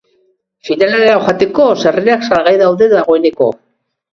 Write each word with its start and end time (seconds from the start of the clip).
Finalera 0.69 1.17
joateko 1.27 1.67
sarrerak 1.83 2.27
salgai 2.31 2.57
daude 2.63 2.89
dagoeneko. 2.95 3.53